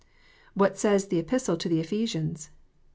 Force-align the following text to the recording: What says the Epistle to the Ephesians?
What 0.55 0.79
says 0.79 1.09
the 1.09 1.19
Epistle 1.19 1.57
to 1.57 1.69
the 1.69 1.79
Ephesians? 1.79 2.49